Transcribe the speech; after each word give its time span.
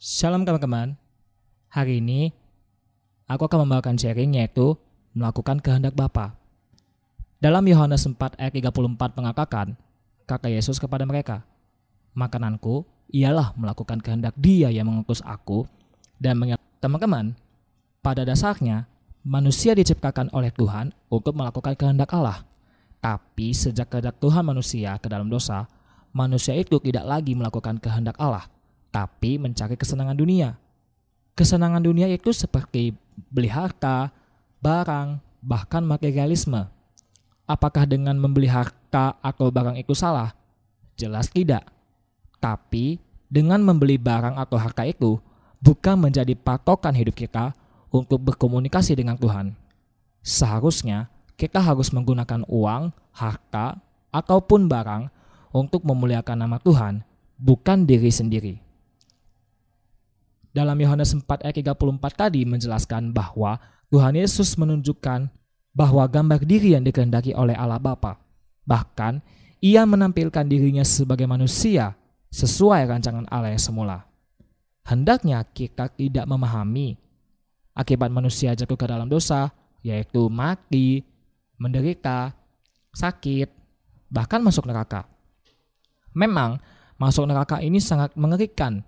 Shalom 0.00 0.48
teman-teman. 0.48 0.96
Hari 1.68 2.00
ini 2.00 2.32
aku 3.28 3.44
akan 3.44 3.68
membawakan 3.68 4.00
sharing 4.00 4.32
yaitu 4.32 4.72
melakukan 5.12 5.60
kehendak 5.60 5.92
Bapa. 5.92 6.40
Dalam 7.36 7.60
Yohanes 7.68 8.08
4 8.08 8.16
ayat 8.40 8.48
34 8.48 8.96
mengatakan, 8.96 9.76
kata 10.24 10.48
Yesus 10.48 10.80
kepada 10.80 11.04
mereka, 11.04 11.44
"Makananku 12.16 12.88
ialah 13.12 13.52
melakukan 13.60 14.00
kehendak 14.00 14.32
Dia 14.40 14.72
yang 14.72 14.88
mengutus 14.88 15.20
aku." 15.20 15.68
Dan 16.16 16.48
teman-teman, 16.80 17.36
pada 18.00 18.24
dasarnya 18.24 18.88
manusia 19.20 19.76
diciptakan 19.76 20.32
oleh 20.32 20.48
Tuhan 20.48 20.96
untuk 21.12 21.36
melakukan 21.36 21.76
kehendak 21.76 22.08
Allah. 22.16 22.40
Tapi 23.04 23.52
sejak 23.52 23.92
kehendak 23.92 24.16
Tuhan 24.16 24.48
manusia 24.48 24.96
ke 24.96 25.12
dalam 25.12 25.28
dosa, 25.28 25.68
manusia 26.16 26.56
itu 26.56 26.80
tidak 26.80 27.04
lagi 27.04 27.36
melakukan 27.36 27.76
kehendak 27.76 28.16
Allah, 28.16 28.48
tapi 28.90 29.38
mencari 29.38 29.78
kesenangan 29.78 30.18
dunia. 30.18 30.58
Kesenangan 31.38 31.80
dunia 31.80 32.10
itu 32.10 32.34
seperti 32.34 32.92
beli 33.30 33.48
harta, 33.48 34.10
barang, 34.60 35.22
bahkan 35.40 35.80
materialisme. 35.86 36.68
Apakah 37.48 37.88
dengan 37.88 38.14
membeli 38.14 38.46
harta 38.46 39.18
atau 39.18 39.50
barang 39.50 39.74
itu 39.80 39.96
salah? 39.96 40.36
Jelas 40.94 41.32
tidak. 41.32 41.66
Tapi 42.38 43.00
dengan 43.26 43.62
membeli 43.62 43.96
barang 43.96 44.36
atau 44.38 44.58
harta 44.60 44.86
itu 44.86 45.18
bukan 45.58 45.98
menjadi 45.98 46.34
patokan 46.36 46.94
hidup 46.94 47.16
kita 47.16 47.54
untuk 47.90 48.22
berkomunikasi 48.22 48.94
dengan 48.94 49.18
Tuhan. 49.18 49.54
Seharusnya 50.20 51.08
kita 51.40 51.58
harus 51.58 51.88
menggunakan 51.90 52.44
uang, 52.46 52.92
harta, 53.16 53.80
ataupun 54.12 54.68
barang 54.68 55.08
untuk 55.50 55.82
memuliakan 55.82 56.46
nama 56.46 56.60
Tuhan, 56.60 57.02
bukan 57.40 57.88
diri 57.88 58.12
sendiri. 58.12 58.69
Dalam 60.50 60.74
Yohanes 60.82 61.14
4 61.14 61.46
ayat 61.46 61.56
34 61.62 62.10
tadi 62.14 62.42
menjelaskan 62.42 63.14
bahwa 63.14 63.62
Tuhan 63.90 64.18
Yesus 64.18 64.58
menunjukkan 64.58 65.30
bahwa 65.70 66.04
gambar 66.10 66.42
diri 66.42 66.74
yang 66.74 66.82
dikehendaki 66.82 67.34
oleh 67.34 67.54
Allah 67.54 67.78
Bapa. 67.78 68.18
Bahkan, 68.66 69.22
ia 69.62 69.86
menampilkan 69.86 70.46
dirinya 70.46 70.82
sebagai 70.82 71.26
manusia 71.30 71.94
sesuai 72.30 72.86
rancangan 72.86 73.26
Allah 73.30 73.54
yang 73.54 73.62
semula. 73.62 73.98
Hendaknya 74.86 75.42
kita 75.46 75.90
tidak 75.94 76.26
memahami 76.26 76.98
akibat 77.74 78.10
manusia 78.10 78.54
jatuh 78.54 78.74
ke 78.74 78.86
dalam 78.90 79.06
dosa, 79.06 79.54
yaitu 79.86 80.26
mati, 80.26 81.06
menderita, 81.60 82.34
sakit, 82.94 83.48
bahkan 84.10 84.42
masuk 84.42 84.66
neraka. 84.66 85.06
Memang, 86.10 86.58
masuk 86.98 87.28
neraka 87.30 87.62
ini 87.62 87.78
sangat 87.78 88.12
mengerikan, 88.18 88.82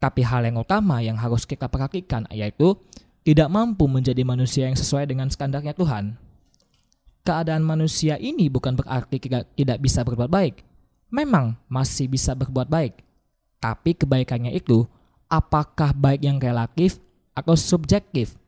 tapi 0.00 0.24
hal 0.24 0.48
yang 0.48 0.58
utama 0.58 1.04
yang 1.04 1.20
harus 1.20 1.44
kita 1.44 1.68
perhatikan 1.68 2.24
yaitu 2.32 2.74
tidak 3.20 3.52
mampu 3.52 3.84
menjadi 3.84 4.24
manusia 4.24 4.64
yang 4.66 4.74
sesuai 4.74 5.04
dengan 5.06 5.28
standarnya 5.28 5.76
Tuhan. 5.76 6.16
Keadaan 7.20 7.60
manusia 7.60 8.16
ini 8.16 8.48
bukan 8.48 8.74
berarti 8.80 9.20
tidak 9.20 9.78
bisa 9.78 10.00
berbuat 10.00 10.32
baik. 10.32 10.64
Memang 11.12 11.60
masih 11.68 12.08
bisa 12.08 12.32
berbuat 12.32 12.72
baik. 12.72 13.04
Tapi 13.60 13.92
kebaikannya 13.92 14.56
itu 14.56 14.88
apakah 15.28 15.92
baik 15.92 16.24
yang 16.24 16.40
relatif 16.40 16.96
atau 17.36 17.52
subjektif? 17.52 18.40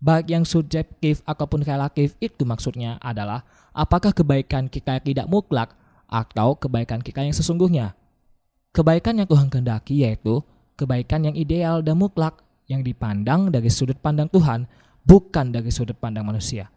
baik 0.00 0.32
yang 0.32 0.44
subjektif 0.48 1.20
ataupun 1.28 1.60
relatif 1.60 2.16
itu 2.18 2.48
maksudnya 2.48 2.96
adalah 3.04 3.44
apakah 3.76 4.16
kebaikan 4.16 4.66
kita 4.66 4.98
tidak 5.04 5.28
mutlak 5.28 5.76
atau 6.08 6.56
kebaikan 6.56 7.04
kita 7.04 7.22
yang 7.22 7.36
sesungguhnya. 7.36 7.94
Kebaikan 8.72 9.20
yang 9.20 9.28
Tuhan 9.28 9.52
kehendaki 9.52 10.02
yaitu 10.02 10.40
kebaikan 10.80 11.28
yang 11.28 11.36
ideal 11.36 11.84
dan 11.84 12.00
mutlak 12.00 12.40
yang 12.64 12.80
dipandang 12.80 13.52
dari 13.52 13.68
sudut 13.68 14.00
pandang 14.00 14.32
Tuhan 14.32 14.64
bukan 15.04 15.52
dari 15.52 15.68
sudut 15.68 15.98
pandang 16.00 16.24
manusia. 16.24 16.72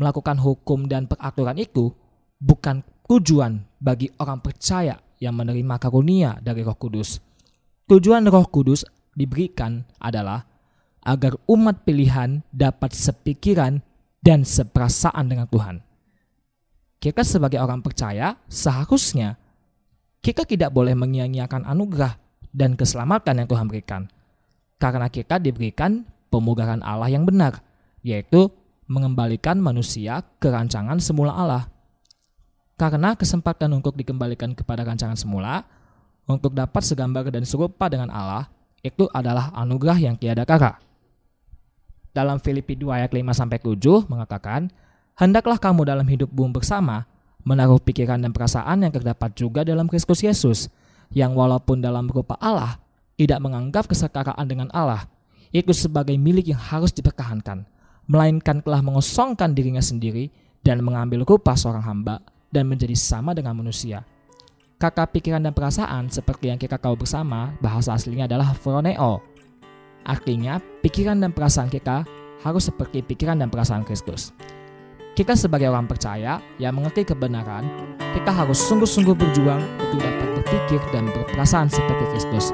Melakukan 0.00 0.40
hukum 0.40 0.88
dan 0.88 1.04
peraturan 1.04 1.60
itu 1.60 1.92
bukan 2.40 2.80
tujuan 3.04 3.60
bagi 3.76 4.08
orang 4.16 4.40
percaya 4.40 4.96
yang 5.20 5.36
menerima 5.36 5.76
karunia 5.76 6.40
dari 6.40 6.64
Roh 6.64 6.74
Kudus. 6.80 7.20
Tujuan 7.84 8.24
Roh 8.26 8.48
Kudus 8.48 8.82
diberikan 9.12 9.84
adalah 10.00 10.42
agar 11.04 11.36
umat 11.46 11.84
pilihan 11.84 12.40
dapat 12.48 12.96
sepikiran 12.96 13.84
dan 14.24 14.42
seperasaan 14.42 15.28
dengan 15.28 15.46
Tuhan. 15.52 15.76
Kita 16.96 17.20
sebagai 17.20 17.60
orang 17.60 17.84
percaya 17.84 18.40
seharusnya 18.48 19.36
kita 20.24 20.48
tidak 20.48 20.72
boleh 20.72 20.96
menyia-nyiakan 20.96 21.68
anugerah 21.68 22.23
dan 22.54 22.78
keselamatan 22.78 23.42
yang 23.42 23.48
Tuhan 23.50 23.66
berikan. 23.66 24.06
Karena 24.78 25.10
kita 25.10 25.42
diberikan 25.42 26.06
pemugaran 26.30 26.80
Allah 26.86 27.10
yang 27.10 27.26
benar, 27.26 27.58
yaitu 28.06 28.48
mengembalikan 28.86 29.58
manusia 29.58 30.22
ke 30.38 30.46
rancangan 30.46 31.02
semula 31.02 31.34
Allah. 31.34 31.66
Karena 32.78 33.18
kesempatan 33.18 33.74
untuk 33.74 33.98
dikembalikan 33.98 34.54
kepada 34.54 34.86
rancangan 34.86 35.18
semula, 35.18 35.66
untuk 36.30 36.54
dapat 36.54 36.80
segambar 36.86 37.26
dan 37.34 37.42
serupa 37.42 37.90
dengan 37.90 38.14
Allah, 38.14 38.46
itu 38.86 39.10
adalah 39.10 39.50
anugerah 39.58 39.98
yang 39.98 40.14
tiada 40.14 40.46
kara 40.46 40.78
dalam 42.14 42.38
Filipi 42.38 42.78
2 42.78 42.94
ayat 42.94 43.10
5 43.10 43.34
sampai 43.34 43.58
7 43.58 44.06
mengatakan, 44.06 44.70
"Hendaklah 45.18 45.58
kamu 45.58 45.82
dalam 45.82 46.06
hidup 46.06 46.30
bumi 46.30 46.54
bersama 46.54 47.10
menaruh 47.42 47.82
pikiran 47.82 48.22
dan 48.22 48.30
perasaan 48.30 48.86
yang 48.86 48.94
terdapat 48.94 49.34
juga 49.36 49.66
dalam 49.66 49.90
Kristus 49.90 50.22
Yesus, 50.22 50.70
yang 51.14 51.32
walaupun 51.32 51.80
dalam 51.80 52.10
rupa 52.10 52.34
Allah 52.42 52.76
tidak 53.14 53.38
menganggap 53.40 53.86
kesetaraan 53.86 54.44
dengan 54.44 54.68
Allah 54.74 55.06
itu 55.54 55.70
sebagai 55.70 56.18
milik 56.18 56.50
yang 56.50 56.58
harus 56.58 56.90
dipertahankan, 56.90 57.62
melainkan 58.10 58.58
telah 58.60 58.82
mengosongkan 58.82 59.54
dirinya 59.54 59.80
sendiri 59.80 60.28
dan 60.66 60.82
mengambil 60.82 61.22
rupa 61.22 61.54
seorang 61.54 61.86
hamba 61.86 62.18
dan 62.50 62.66
menjadi 62.66 62.98
sama 62.98 63.32
dengan 63.32 63.54
manusia." 63.54 64.02
Kata 64.74 65.06
pikiran 65.06 65.40
dan 65.40 65.54
perasaan 65.54 66.10
seperti 66.10 66.50
yang 66.50 66.58
kita 66.58 66.76
tahu 66.76 66.98
bersama, 66.98 67.54
bahasa 67.62 67.94
aslinya 67.94 68.26
adalah 68.26 68.52
phroneo, 68.52 69.22
Artinya, 70.04 70.60
pikiran 70.84 71.16
dan 71.16 71.32
perasaan 71.32 71.72
kita 71.72 72.04
harus 72.44 72.68
seperti 72.68 73.00
pikiran 73.00 73.40
dan 73.40 73.48
perasaan 73.48 73.88
Kristus. 73.88 74.36
Kita 75.14 75.38
sebagai 75.38 75.70
orang 75.70 75.86
percaya 75.86 76.42
yang 76.58 76.74
mengerti 76.74 77.06
kebenaran, 77.06 77.62
kita 78.18 78.34
harus 78.34 78.58
sungguh-sungguh 78.58 79.14
berjuang 79.14 79.62
untuk 79.78 80.02
dapat 80.02 80.42
berpikir 80.42 80.82
dan 80.90 81.06
berperasaan 81.06 81.70
seperti 81.70 82.02
Kristus. 82.10 82.50